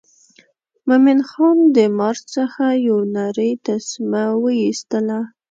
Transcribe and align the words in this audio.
مومن 0.87 1.19
خان 1.29 1.57
د 1.75 1.77
مار 1.97 2.17
څخه 2.33 2.65
یو 2.87 2.97
نرۍ 3.15 3.51
تسمه 3.65 4.23
وایستله. 4.43 5.19